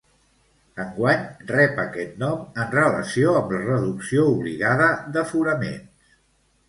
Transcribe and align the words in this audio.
Enguany 0.83 1.27
rep 1.51 1.81
aquest 1.83 2.17
nom 2.23 2.41
en 2.63 2.73
relació 2.77 3.35
amb 3.43 3.53
la 3.57 3.61
reducció 3.67 4.27
obligada 4.33 4.89
d'aforaments. 5.15 6.09